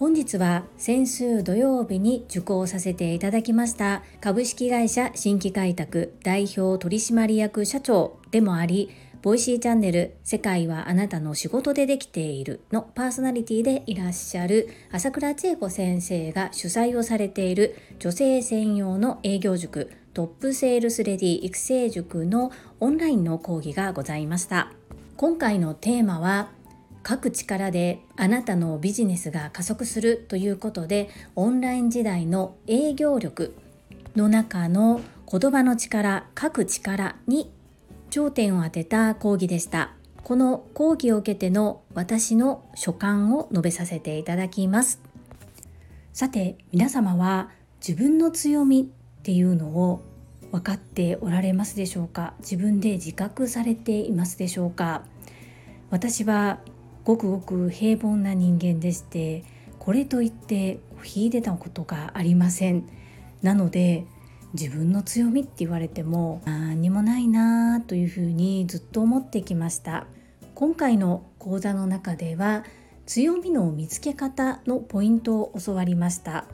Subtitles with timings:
[0.00, 8.88] 本日は先週土曜日に受講させていただきました株式会社新規開拓代表取締役社長でもあり
[9.20, 24.72] Voicyチャンネル世界はあなたの仕事でできているのパーソナリティでいらっしゃる朝倉千恵子先生が主催をされている女性専用の営業塾トップセールスレディ育成塾のオンラインの講義がございました。
[25.20, 26.48] 今回のテーマは
[27.02, 33.54] 書く力であなたのビジネスが加速するということでオンライン時代の営業力
[34.16, 37.50] の中の言葉の力書く力に
[38.10, 39.92] 頂点を当てた講義でした。
[40.24, 45.00] この講義を受けての私の所感を述べさせていただきます。
[46.12, 47.50] さて皆様は
[47.86, 50.02] 自分の強みっていうのを
[50.50, 52.34] 分かっておられますでしょうか？
[52.40, 55.04] 自分で自覚されていますでしょうか？
[55.90, 56.58] 私は
[57.10, 59.42] ごくごく平凡な人間でして
[59.80, 62.88] これといって秀でたことがありません。
[63.42, 64.04] なので
[64.52, 70.06] 自分の強みって言われても何にもないなというふうにずっと思ってきました。
[70.54, 72.64] 今回の講座の中では
[73.06, 76.44] 強みの見つけ方のポイントを教わりました。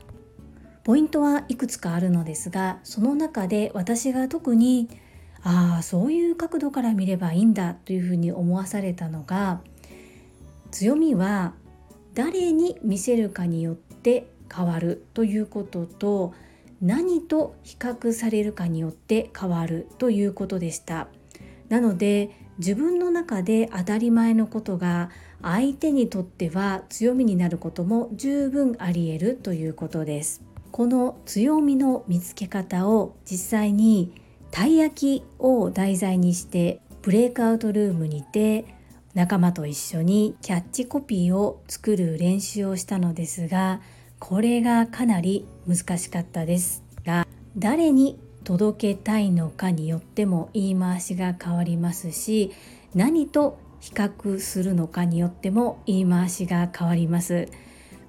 [0.83, 4.89] ポイントはいくつかあるのですがその中で私が特に
[5.43, 9.61] ああそういう角度から見ればいいんだというふうに思わされたのが
[10.77, 11.55] 強みは
[12.13, 16.35] 誰に見せるかによって変わるということと
[16.83, 21.07] 何と比較されるかによって変わるということでした。
[21.69, 25.09] なので自分の中で当たり前のことが
[25.41, 30.43] 相手にとっては強みになることも十分あり得るということです。
[30.71, 34.13] この強みの見つけ方を実際に
[34.51, 38.76] たい焼きを題材にしてブレイクアウトルームにて
[39.17, 43.81] 仲間と一緒にキャッチコピーを作る練習をしたのですが
[44.19, 47.25] これがかなり難しかったですが
[47.57, 52.51] 誰に届けたいのかによっても言い回しが変わりますし
[52.93, 57.47] 何と比較するのかによっても言い回しが変わります。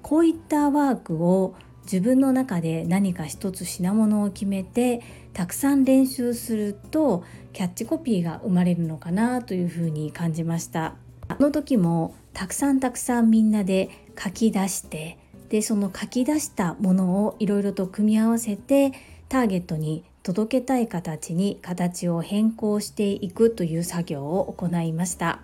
[0.01, 1.55] こういったワークを
[1.91, 5.01] 自分の中で何か一つ品物を決めて
[5.33, 10.93] たくさん練習するとキャッチコピーが生まれるのかなというふうに感じました。
[11.27, 13.89] あの時もたくさんたくさんみんなで
[14.23, 15.17] 書き出して
[15.49, 18.93] でその書き出したものをいろいろと組み合わせて
[19.27, 25.39] ターゲットに届けたい形に形を変更していくという作業を行いました。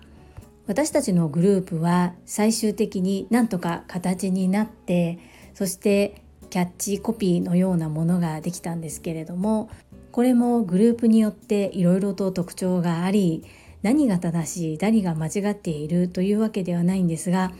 [0.68, 5.18] 私たちのグループは最終的になんとか形になって
[5.54, 9.68] そしてキャッチコピーのようなものができたんですけれども
[10.12, 13.44] これもグループによっていろいろと特徴があり
[13.82, 17.52] 何が正しい誰が間違っているというわけではないんですが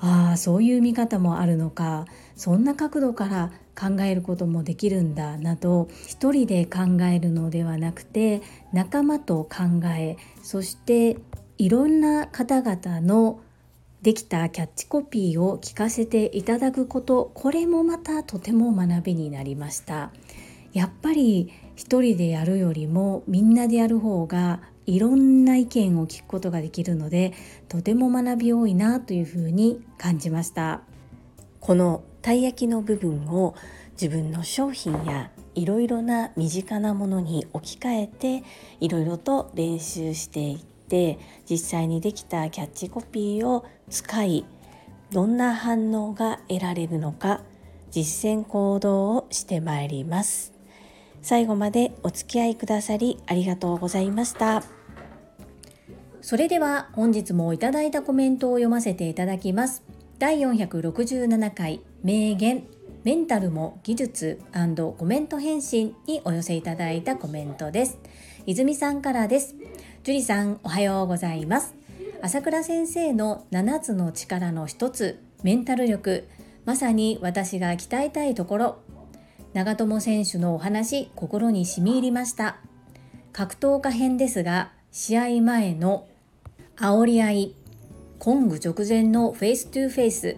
[0.00, 8.42] ああそういう見方もあるのかそんな角度から考えることもできるんだなど一人で考えるのではなくて
[8.72, 11.18] 仲間と考えそして
[11.58, 13.40] いろんな方々の
[14.02, 20.10] できたキャッチコピーを聞かせていただくことこれもまたとても学びになりました。
[20.72, 27.32] やっぱり一人でやるよりもみんなでやる方がいろんな意見を聞くことができるので
[27.68, 30.82] とても学び多いなというふうに感じました。
[31.60, 33.54] このたい焼きの部分を
[33.92, 38.44] 自分の商品やいろいろな身近なものに置き換えて
[38.80, 41.18] いろいろと練習していって
[41.48, 44.46] 実際にできたキャッチコピーを使い
[45.10, 47.40] どんな反応が得られるのか
[47.90, 50.52] 実践行動をしてまいります。
[51.22, 54.62] 最後までお付き合いくださりありがとうございました。
[56.22, 59.82] それでは本日もいただいたコメントを読ませていただきます。
[60.18, 62.64] 第467回名言
[63.02, 64.40] メンタルも技術
[64.98, 67.98] コメント返信にお寄せいただいたコメントです。
[68.46, 69.56] 泉さんからです。
[70.04, 71.79] 樹里さんおはようございます。
[72.22, 76.28] 朝倉先生の7つの力の一つメンタル力。
[76.66, 78.78] まさに私が鍛えたいところ。
[79.54, 82.58] 長友選手のお話心に染み入りました。
[83.32, 86.08] 格闘家編ですが試合前の
[86.76, 87.54] 煽り合い
[88.18, 90.36] ゴング直前のフェイストゥフェイス。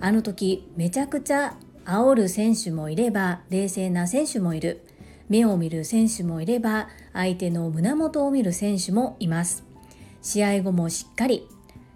[0.00, 4.84] あの時めちゃくちゃ煽る選手もいれば冷静な選手もいる。
[5.28, 9.69] 目を見る選手もいれば相手の胸元を見る選手もいます。
[10.22, 11.46] 試合後もしっかり。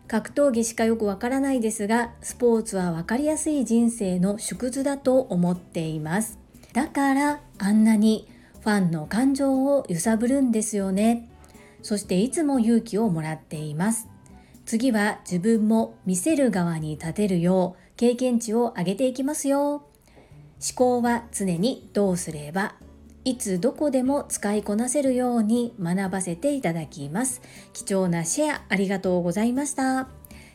[0.06, 6.38] 格闘技しかよくわからないですがスポーツは分かりやすい人生の縮図だと思っています。
[6.72, 8.28] だからあんなに
[8.60, 11.30] ファンの感情を揺さぶるんですよね。
[11.82, 14.08] そしていつも勇気をもらっています。
[14.66, 19.72] 次は自分も見せる側に立てるよう経験値を上げていきますよ。
[19.72, 19.82] 思
[20.74, 22.74] 考は常にどうすれば
[23.24, 27.40] いつどこでも使いこなせるように学ばせていただきます。
[27.72, 30.08] 貴重なシェアありがとうございました。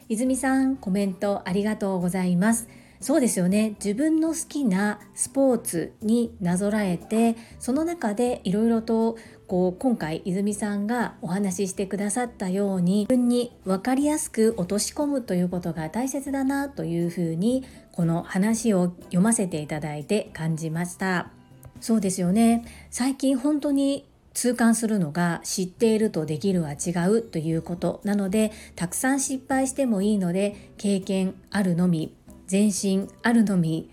[0.07, 2.67] 泉さんコメントありがとうございます。
[3.01, 3.75] そうですよね。
[3.83, 9.17] 自分の好きなスポーツになぞらえてその中でいろいろと
[9.47, 17.63] こう今回泉さんがお話ししてくださったように自分に分かりやすく落とし込むということが大切だなというふうに
[17.93, 21.38] この話を読ませていただいて感じました。
[21.79, 22.65] そうですよね。
[22.89, 28.01] 最近本当に痛感するのが知っているとできるは違うということ。
[28.03, 32.15] なのでたくさん失敗してもいいので経験あるのみ
[32.49, 33.89] 前進あるのみ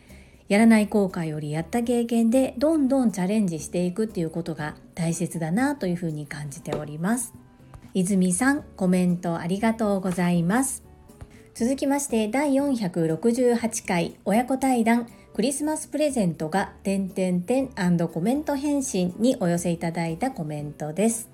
[0.49, 7.35] やらない後悔よりやった経験でどんどんチャレンジしていくっていうことが大切だなというふうに感じております。
[7.95, 10.85] 泉さんコメントありがとうございます。
[11.55, 15.09] 続きまして第468回親子対談。
[15.37, 21.29] クリスマスプレゼントが点点点コメント返信にお寄せいただいたコメントです。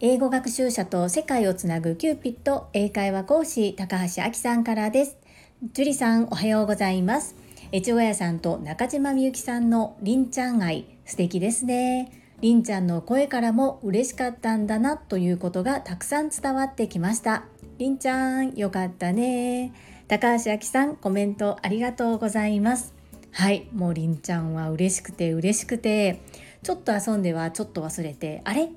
[0.00, 5.18] 英語学習者と世界をつなぐキューピット英会話講師高橋明さんからです。
[5.72, 7.36] 樹里さんおはようございます。
[7.72, 10.86] 越後屋さんと中島みゆきさんのりんちゃん愛。
[11.04, 12.10] 素敵ですね。
[12.40, 17.44] りんちゃんの声からも嬉しかったんだなということがたくさん伝わってきました。
[17.78, 19.72] りんちゃんよかったね。
[20.08, 22.97] 高橋明さんコメントありがとうございます。
[23.38, 26.22] はいもうりんちゃんは嬉しくて嬉しくて
[26.64, 28.68] ちょっと遊んではちょっと忘れてあれ？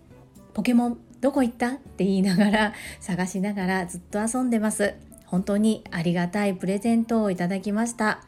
[0.54, 1.70] ポケモンどこ行った？
[1.70, 4.94] って言いながら 探しながらずっと遊んでます。
[5.26, 8.22] 本当にありがたいプレゼントをいただきました。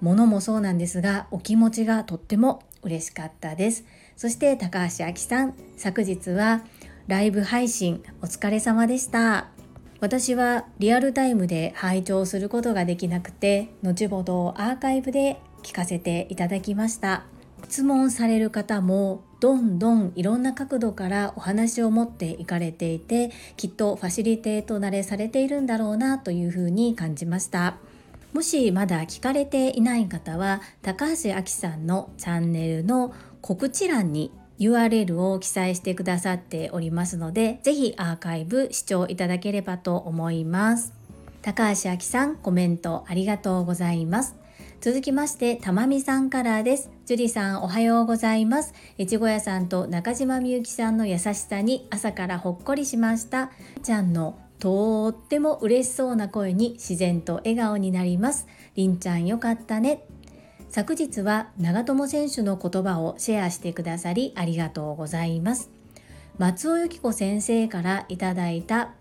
[0.00, 3.84] 物もそうなんですがお気持ちがとっても嬉しかったです。
[4.16, 6.62] そして高橋明さん昨日は
[7.08, 9.48] ライブ配信お疲れ様でした。
[9.98, 17.24] 私はリアルタイムで拝聴することができなくて後ほどアーカイブで聞かせていただきました。
[17.64, 27.76] 質問される方もどんどんいろんな角度からお話を持っていかれていてきっとファシリテート慣れされているんだろうなというふうに感じました。
[28.32, 40.92] もしまだ聞かれていない方は高橋亜紀さんのチャンネルの告知欄に URL を記載してくださっておりますので是非アーカイブ視聴いただければと思います。
[41.42, 44.41] 高橋亜紀さんコメントありがとうございます。
[44.82, 46.90] 続きまして、たまみさんからです。
[47.06, 48.74] 樹里さんおはようございます。
[48.98, 53.52] 越後屋さんと中島みゆきさんの優しさに朝からほっこりしました。
[53.84, 58.48] ちゃんのとっても嬉しそうな声に自然と笑顔になります。
[58.74, 60.02] りんちゃんよかったね。
[60.68, 65.70] 昨日は長友選手の言葉をシェアしてくださりありがとうございます。
[66.38, 68.94] 松尾由紀子先生からいただいた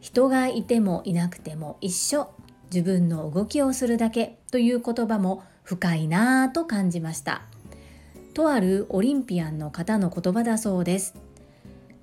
[0.00, 2.30] 人がいてもいなくても一緒
[2.72, 7.42] 自分の動きをするだけという言葉も深いなぁと感じました。
[8.34, 11.14] とあるオリンピアンの方の言葉だそうです。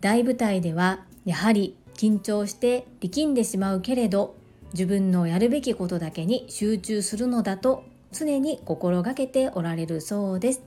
[0.01, 4.35] 大舞台ではやはり緊張して力んでしまうけれど
[4.73, 10.61] 自分のやるべきことだけに集中するのだと常に心がけておられるそうです。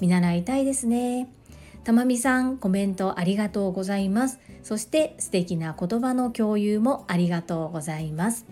[0.00, 1.28] 見習いたいですね。
[1.84, 4.38] たまみさんコメントありがとうございます。
[4.62, 8.46] そして素敵な言葉の共有もありがとうございます。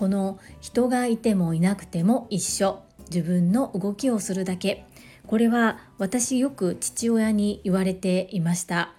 [0.00, 2.80] この人がいてもいなくても一緒。
[3.10, 4.86] 自分の動きをするだけ。
[5.26, 8.94] これは私よく父親に言われていました。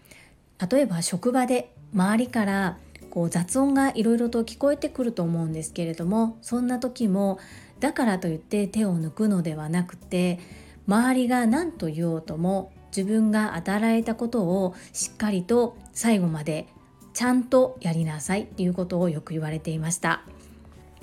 [0.72, 2.77] 例えば職場で周りから
[3.10, 7.39] こう雑音がいろいろと聞こえてくると思うんですけれどもそんな時も
[7.79, 10.39] だからといって手を抜くのではなくて
[10.88, 16.67] 周りが何と言おうとも自分が与えられたことをしっかりと最後まで
[17.13, 20.22] ちゃんとやりなさいっていうことをよく言われていました。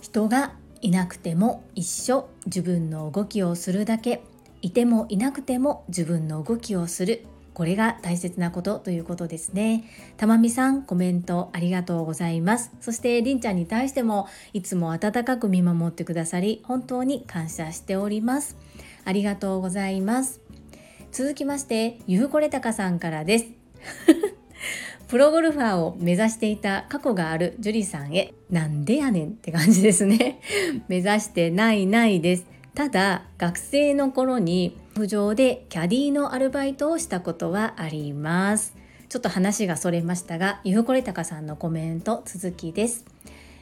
[0.01, 4.23] 人がいなくても一緒自分の動きをするだけ
[4.63, 7.27] いてもいなくても自分の動きをする
[7.59, 9.83] これが大切なことということですね。
[10.17, 12.71] たまみさん、コメントありがとうございます。
[12.81, 18.57] そして、りんちゃんに対しても、いつも温かく見守ってくださり、本当に感謝しております。
[19.05, 20.41] ありがとうございます。
[21.11, 23.47] 続きまして、ゆうこれたかさんからです。
[25.09, 30.41] プロゴルファーを目指していた過去がある樹里さんへ、なんでやねんって感じですね。
[30.87, 32.47] 目指してないないです。
[32.75, 38.77] ただ、学生の頃に浮上でキャディのアルバイトをしたことはあります。
[39.09, 43.07] ちょっと話がそれましたがゆうこれたかさんのコメント続きです。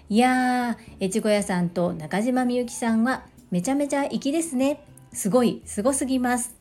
[0.09, 4.81] いやー越後屋さんと中島みゆきさんはめちゃめちゃ粋ですね。
[5.13, 6.57] すごいすごすぎます。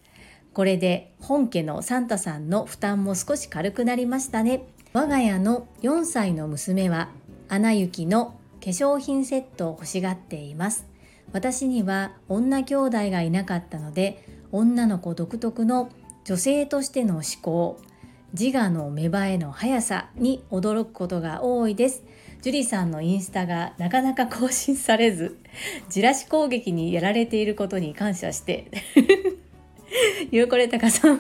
[0.53, 4.61] これで本家のサンタさんの負担も少し軽くなりましたね。
[4.95, 7.09] 我が家の4歳の娘は
[7.49, 8.27] アナ雪の
[8.63, 10.87] 化粧品セットを欲しがっています。
[11.33, 14.23] 私には女兄弟がいなかったので
[14.53, 15.89] 女の子独特の
[16.23, 17.77] 女性としての思考
[18.31, 22.05] 自我の芽生えの速さに驚くことが多いです。
[22.41, 25.37] ジュリさんのインスタがなかなか更新されず
[25.89, 28.71] じらし攻撃にやられていることに感謝して
[30.31, 31.19] ゆうこれたかさん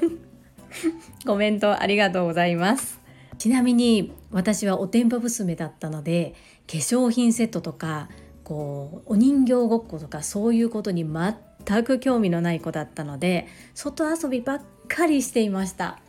[1.25, 2.94] コメントありがとうございます。
[3.37, 6.35] ちなみに私はおてんぱ娘だったので
[6.67, 8.09] 化粧品セットとか
[8.43, 15.99] こうお人形ごっことかそういうことに全く興味のない子だったので外遊びばっかりしていました。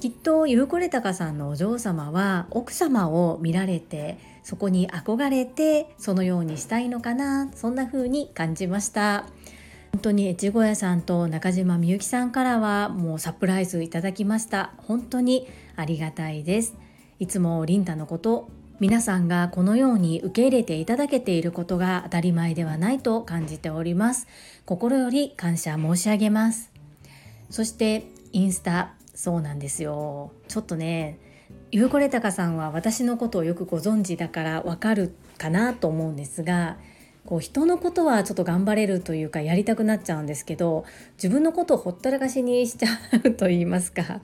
[0.00, 9.26] きっとゆうこれたかさんのお嬢様は奥様を見られてそこに憧れてそのようにしたいのかなそんな風に感じました。
[9.94, 14.72] 本当に越後屋さんと中島みゆきさんからはもうサプライズいただきました。
[14.78, 15.46] 本当に
[15.76, 16.74] ありがたいです。
[17.20, 18.48] いつもリンタのこと
[18.80, 24.26] 皆さんがこのように受け入れていただけていることが当たり前ではないと感じております。
[24.66, 26.72] 心より感謝申し上げます。
[27.48, 28.94] そしてインスタ。
[29.14, 30.32] そうなんですよ。
[30.48, 31.20] ちょっとね
[31.70, 36.78] ゆうこれたかさんは私のことをよくご存知だからわかるかなと思うんですが
[37.26, 42.88] こう人のことはちょっと頑張れるというかやりたくなっちゃうんですけど自分のことをほったらかしにしちゃ
[43.24, 44.20] うと言いますか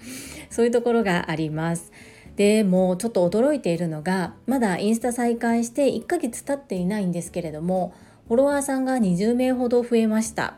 [0.50, 1.92] そういうところがあります。
[2.36, 7.92] でもうちょっと驚いているのがまだインスタ再開して1ヶ月経っていないんですけれども
[8.28, 10.54] フォロワーさんが20名ほど増えました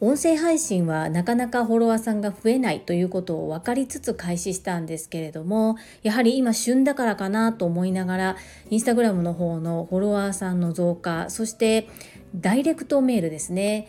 [0.00, 8.36] 音声配信はなかなかフォロワーさんが増えないということを分かりつつ開始したんですけれどもやはり今旬だからかなと思いながら
[8.70, 11.88] インスタグラムの方のフォロワーさんの増加そして
[12.36, 13.88] ダイレクトメールですね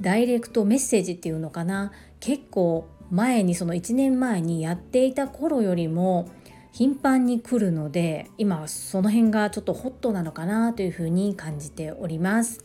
[0.00, 6.30] ダイレクトメッセージっていうのかな結構前にその1年前にやっていた頃よりも
[6.70, 12.64] 頻繁に来るので今はその辺がちょっとホットなのかなというふうに感じております。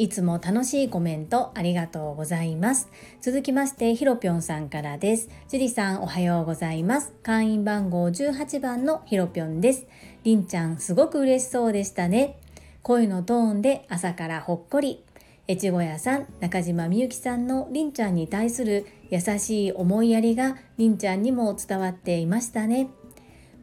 [0.00, 2.88] いつも楽しいコメントありがとうございます。
[3.20, 5.28] 続きまして、ひろぴょんさんからです。
[5.46, 7.12] 樹里さんおはようございます。
[7.22, 9.86] 会員番号18番のひろぴょんです。
[10.24, 12.38] りんちゃんすごく嬉しそうでしたね。
[12.82, 15.04] 声のトーンで朝からほっこり。
[15.46, 22.88] 越後屋さん、中島みゆきさんのりんちゃんに対する優しい思いやりがりんちゃんにも伝わっていましたね。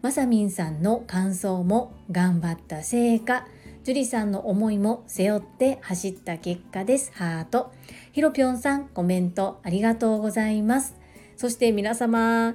[0.03, 3.47] まさみんさんの感想も頑張った成果。
[3.87, 7.09] 樹里さんの思いも背負って走った結果です。
[7.15, 7.71] ハート。
[8.11, 10.97] ひろぴょんさん、コメントありがとうございます。
[11.37, 12.53] そして皆様、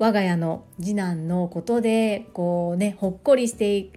[0.00, 3.92] 我が家の次男のことで、こうね、ほっこりしてい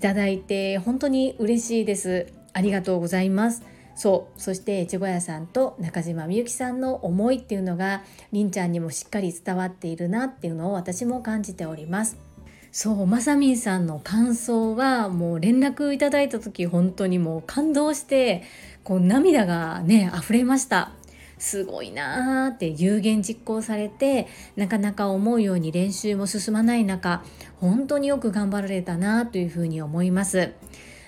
[0.00, 2.32] ただいて、本当に嬉しいです。
[2.54, 3.62] ありがとうございます。
[3.94, 12.31] そうそして越後屋さんと中島みゆきさんの思いっていうのがりんちゃんにもしっかり伝わっているなっていうのを私も感じております。
[12.72, 18.44] そうまさみんさんの感想はもう連絡いただいた時本当にもう感動して
[18.82, 20.92] こう涙がね溢れました。
[21.36, 27.24] すごいなーって有言実行されてなかなか思うように練習も進まない中
[27.56, 30.52] 本当によく頑張られたなというふうに思います。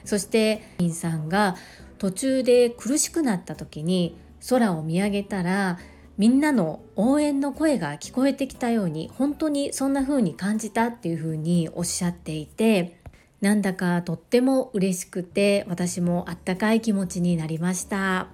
[0.05, 1.57] そしてみんさんが
[1.99, 4.19] 途中で苦しくなった時に
[4.51, 5.79] 空を見上げたら
[6.17, 13.01] みんなの応援の声が聞こえてきたように本当にそんな風に感じたっていう風におっしゃっていて
[13.41, 18.29] なんだかとっても嬉しくて私もあったかい気持ちになりました。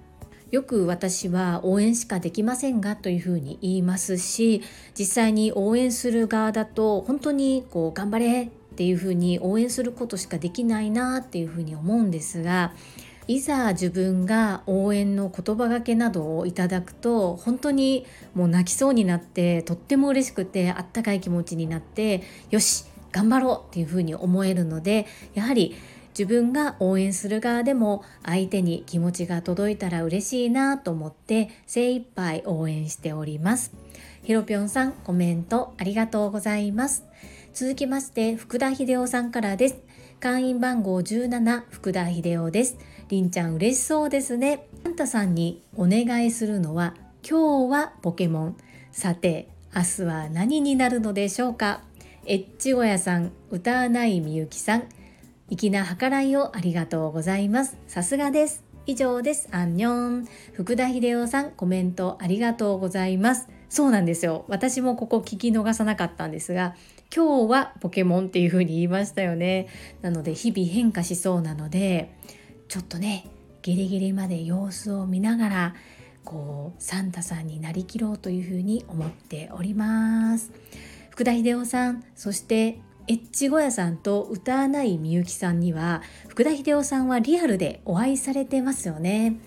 [0.50, 4.62] よく私は応援しかできませんがというふうに言いますし
[4.99, 12.72] 実際に応援する側だと本当にこう頑張れっていうふうに応援することしかできないなっていうふうに思うんですが
[13.30, 25.76] いざ自分が応援の言葉がけなどをいただくと本当にもう泣きそうになってとっても嬉しくてあったかい気持ちになってよし頑張ろうっていうふうに思えるのでやはり
[26.08, 33.72] 自分が応援する側でも相手に気持ちが届いたら嬉しいなと思って精一杯応援しております。
[34.25, 37.04] ひろぴょんさんコメントありがとうございます。
[37.54, 39.76] 続きまして福田秀夫さんからです。
[40.18, 42.76] 会員番号17福田秀夫です。
[43.11, 44.69] りんちゃん嬉しそうですね。
[44.85, 46.95] サンタさんにお願いするのは
[47.29, 48.57] 今日はポケモン。
[48.93, 51.83] さて、明日は何になるのでしょうか
[52.25, 54.85] エッチゴヤさん、歌わないみゆきさん、
[55.49, 57.76] 粋な計らいをありがとうございます。
[57.88, 58.62] さすがです。
[58.87, 59.49] 以上です。
[59.50, 60.29] アンニョン。
[60.52, 63.49] 福田秀夫さん、コメントありがとうございます。
[63.69, 64.45] そうなんですよ。
[64.47, 66.76] 私もここ聞き逃さなかったんですが、
[67.12, 69.67] 今日はポケモンっていう風に言いましたよね。
[70.00, 72.14] なので日々変化しそうなので、
[72.70, 73.26] ちょっとね、
[73.62, 75.74] ギリギリまで様子を見ながら、
[76.24, 80.52] こうサンタさんになりきろうというふうに思っております。
[81.10, 89.40] 福田秀夫さんそしてエッチ小屋さんと歌わないみゆきさんには福田秀夫さんはリアルでお会いされてますよね。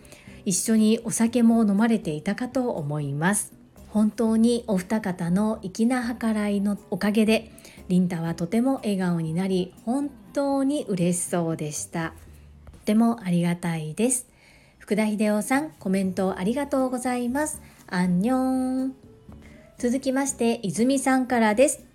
[0.44, 3.54] 一緒にお酒も飲まれていたかと思います。
[3.88, 7.54] 本当にお二方の粋な計らいのおかげで
[7.88, 12.14] リンタはとても笑顔になり本当に嬉しそうでした。
[12.84, 14.28] とてもありがたいです。
[14.78, 17.62] 福田秀夫さんコメントありがとうございます。
[17.88, 18.94] アンニョン。
[19.78, 21.86] 続きまして泉さんからです。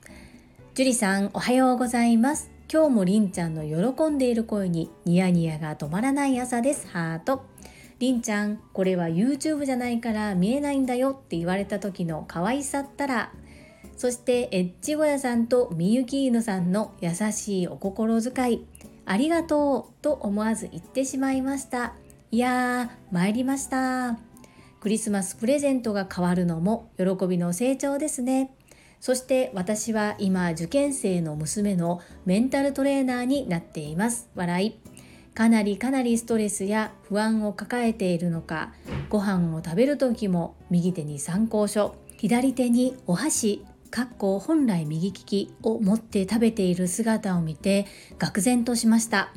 [0.72, 2.50] 樹里さんおはようございます。
[2.72, 6.88] 今日もりんちゃんの喜んでいる声にニヤニヤが止まらない朝です。
[6.88, 7.44] ハート。
[7.98, 11.10] りんちゃんこれは YouTube じゃないから見えないんだよ。
[11.10, 13.30] って言われた時の可愛さったら。
[13.98, 18.64] そしてエッチゴヤさんとみゆき犬さんの優しいお心遣い。
[19.08, 21.94] ありがとうと思わず言ってしまいました。
[22.30, 24.18] いやー参りました。
[24.80, 28.54] クリスマスプレゼントが変わるのも喜びの成長ですね。
[29.00, 34.28] そして私は今受験生の娘のメンタルトレーナーになっています。
[34.34, 34.76] 笑い。
[35.34, 38.74] かなりかなりストレスや不安を抱えているのか
[39.08, 43.64] ご飯を食べる時も右手に参考書左手にお箸。
[43.90, 47.86] かっこ本来右利きを持って食べている姿を見て
[48.18, 49.32] 愕然としました。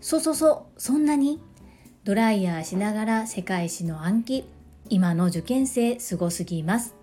[0.00, 1.40] そうそそそんなに？
[2.04, 4.44] ドライヤーしながら世界史の暗記。
[4.90, 6.94] 今の受験生すごすぎます。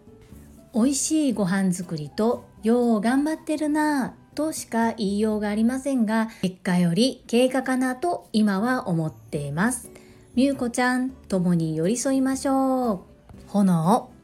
[0.74, 9.92] 美味しいご飯作りとよう頑張ってるなぁとしか言いようがありませんが結果より経過かなと今は思っています。
[10.34, 13.00] みゆこちゃん共に寄り添いましょう。
[13.48, 14.15] 炎。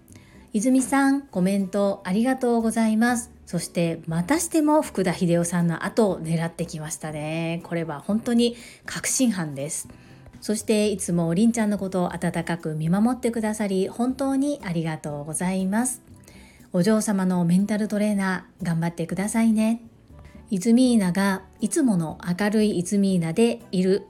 [0.54, 3.32] 泉さんコメントありがとうございます。
[3.46, 7.62] そしてまたしても福田秀夫さんの後を狙ってきましたね。
[7.64, 9.88] これは本当に確信犯です。
[10.42, 16.02] そしていつもりんちゃんのことを温かく見守ってくださり本当にありがとうございます。
[16.74, 19.82] お嬢様のメンタルトレーナー頑張ってくださいね。
[20.50, 24.06] イズミーナがいつもの明るいイズミーナでいる。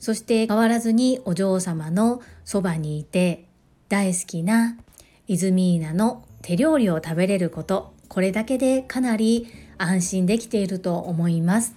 [0.00, 3.46] そして変わらずにお嬢様のそばにいて
[3.88, 4.76] 大好きな
[5.26, 9.46] イズミーナの手料理を食べれることこれだけでかなり
[9.78, 11.74] 安心できていると思います。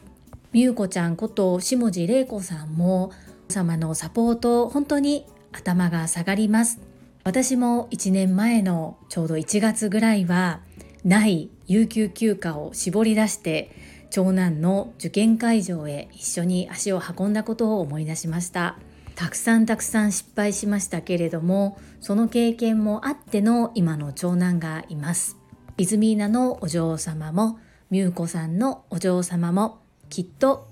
[0.51, 3.11] みゆこちゃんこと下地玲子さんも
[3.49, 6.79] 様のサポート本当に頭が下がります。
[7.23, 10.61] 私も1年前のちょうど1月ぐらいは
[11.03, 13.71] ない有給休暇を絞り出して
[14.09, 18.77] 長男の受験会場へ一緒に足を運んだことを思い出しました。
[19.17, 25.37] たくさんたくさん失敗しましたけれどもその経験もあっての今の長男がいます。
[25.79, 27.57] イズミーナのお嬢様も
[27.89, 30.67] ミュウコさんのお嬢様もきっと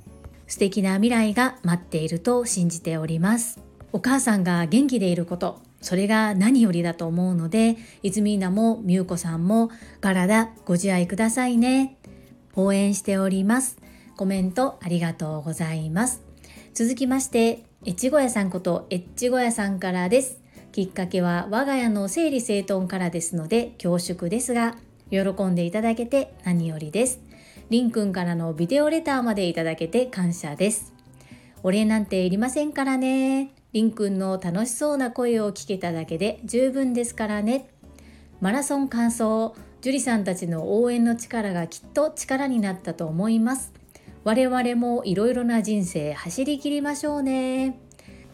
[0.45, 3.59] 素敵な未来が待っていると信じております。
[3.93, 11.97] お母さんが元気でいることそれが何よりだと思うので泉菜も美優子さんも体ご自愛くださいね。
[12.55, 13.79] 応援しております。
[14.15, 16.21] コメントありがとうございます。
[16.75, 20.39] 続きまして越後屋さんこと越後屋さんからです
[20.71, 24.75] きっかけは我が家の整理整頓からですので恐縮ですが
[25.11, 27.25] 喜んでいただけて何よりです
[27.69, 30.93] りんくんからのビデオレターまでいただけて感謝です。
[31.63, 33.55] お礼なんていりませんからね。
[33.73, 37.67] りんくんの楽しそうな声を聞けただけで十分ですからね。
[38.39, 43.73] マラソン完走、樹里さんたちの応援の力がきっと力になったと思います。
[44.25, 47.79] 我々もいろいろな人生走り切りましょうね。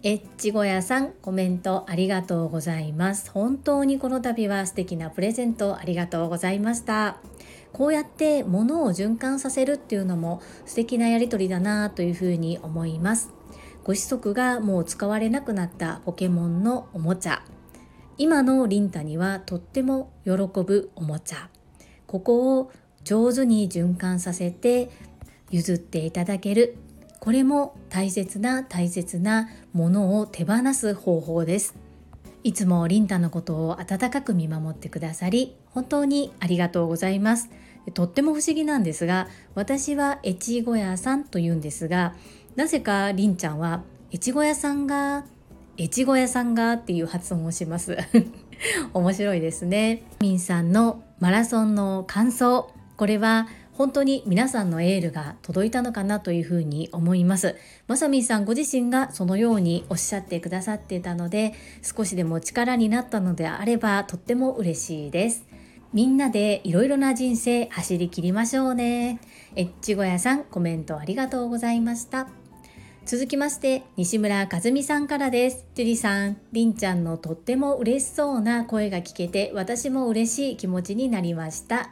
[0.02, 3.30] えっちごやさん、コメントありがとうございます。
[3.30, 7.18] 本当にこの度は素敵なプレゼントありがとうございました。
[7.74, 13.32] こうやって物を循環させるっていうのも素敵なやり取りだなというふうに思います
[13.84, 17.44] ご子息がもう使われなくなったポケモンのおもちゃ
[18.18, 21.50] 今のリンタにはとっても喜ぶおもちゃ
[22.08, 22.72] ここを
[23.04, 24.92] 上手に循環させて
[25.52, 26.78] 譲っていただける。
[27.20, 31.76] これも大切な大切なものを手放す方法です。
[32.44, 37.50] いつもリンタのことを温かく見守ってくださり本当にありがとうございます。
[37.94, 42.16] とっても不思議なんですが私は越後屋さんと言うんですが
[42.56, 43.84] なぜかりんちゃんは
[44.14, 45.26] 越後屋さんが
[45.78, 47.98] 越後屋さんがっていう発音をします。
[48.94, 50.04] 面白いですね。
[50.20, 52.72] みんさんのマラソンの感想。
[52.98, 53.48] これは
[53.82, 57.56] 本当に皆さんのエールが届いたのかなというふうに思います。
[57.88, 65.48] まさみんさんご自身がそのようにおっしゃってくださっていたので少しでも力になったのであればとっても嬉しいです。
[65.94, 69.20] みんなでいろいろな人生走り切りましょうね。
[69.56, 72.28] えっちごやさんコメントありがとうございました。
[73.08, 75.66] 続きまして西村和美さんからです。
[75.74, 81.90] 樹里さんりんちゃんのとっても嬉しそうな声が聞けて私も嬉しい気持ちになりました。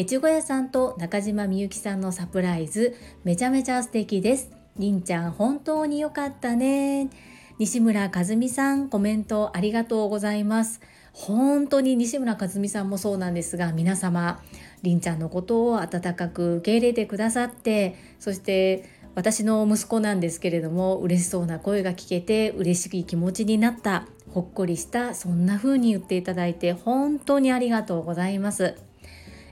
[0.00, 2.96] 越後屋さんと中島みゆきさんのサプライズ。
[3.22, 4.50] めちゃめちゃ素敵です。
[4.78, 7.10] りんちゃん本当に良かったね。
[7.58, 10.80] 西村和美さんコメントありがとうございます。
[11.12, 14.40] 本当に西村和美さんもそうなんですが皆様
[14.82, 28.89] りんちゃんのことを温かく受け入れてくださってそして私の息子なんですけれども嬉しそうな声が聞けて嬉しい気持ちになったほっこりしたそんな風に言っていただいて本当にありがとうございます。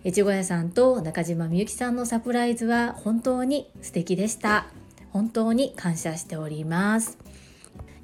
[0.08, 4.66] 越後屋さんと中島みゆきさんのサプライズは本当に素敵でした。
[5.10, 7.18] 本当に感謝しております。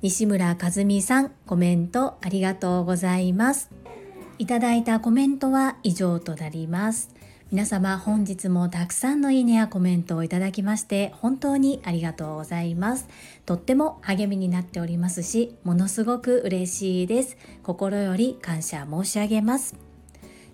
[0.02, 3.70] 西村和美さんコメントありがとうございます。
[4.38, 7.08] いただいたコメントは以上となります。
[7.50, 13.08] 皆様本日もたくさんのいいねやコメントをいただきまして本当にありがとうございます。
[13.46, 17.38] とっても励みになっておりますしものすごく嬉しいです。
[17.62, 19.83] 心より感謝申し上げます。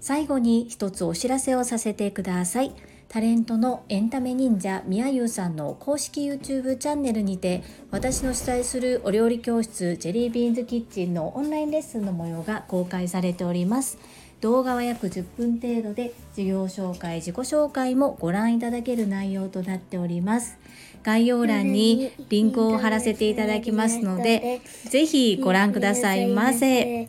[0.01, 2.73] 最後に一つお知らせをさせてください。
[3.09, 13.99] タレントのエンタメ忍者みやゆうさんの公式 YouTube チャンネルにて私の主催するお料理教室ジェリービーンズキッチンのオンラインレッスンの模様が公開されております。
[14.41, 20.57] 動画は約10分程度で授業紹介自己紹介もご覧いただける内容となっております。
[21.03, 27.09] 概要欄にリンクを貼らせていただきますのでぜひご覧くださいませ。